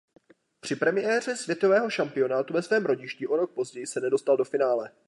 Při 0.59 0.75
premiéře 0.75 1.35
světového 1.35 1.89
šampionátu 1.89 2.53
ve 2.53 2.61
svém 2.61 2.85
rodišti 2.85 3.27
o 3.27 3.35
rok 3.35 3.53
později 3.53 3.87
se 3.87 4.01
nedostal 4.01 4.37
do 4.37 4.43
finále. 4.43 4.91